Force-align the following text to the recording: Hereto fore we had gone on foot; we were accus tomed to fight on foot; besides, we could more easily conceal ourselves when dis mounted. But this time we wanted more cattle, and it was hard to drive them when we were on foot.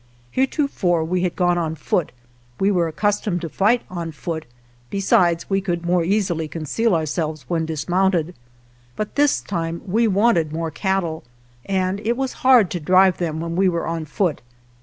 Hereto 0.31 0.65
fore 0.65 1.03
we 1.03 1.21
had 1.21 1.35
gone 1.35 1.59
on 1.59 1.75
foot; 1.75 2.11
we 2.59 2.71
were 2.71 2.91
accus 2.91 3.21
tomed 3.23 3.41
to 3.41 3.49
fight 3.49 3.83
on 3.87 4.11
foot; 4.11 4.47
besides, 4.89 5.47
we 5.47 5.61
could 5.61 5.85
more 5.85 6.03
easily 6.03 6.47
conceal 6.47 6.95
ourselves 6.95 7.45
when 7.47 7.67
dis 7.67 7.87
mounted. 7.87 8.33
But 8.95 9.13
this 9.13 9.41
time 9.41 9.83
we 9.85 10.07
wanted 10.07 10.51
more 10.51 10.71
cattle, 10.71 11.23
and 11.67 11.99
it 11.99 12.17
was 12.17 12.33
hard 12.41 12.71
to 12.71 12.79
drive 12.79 13.19
them 13.19 13.39
when 13.41 13.55
we 13.55 13.69
were 13.69 13.85
on 13.85 14.05
foot. 14.05 14.41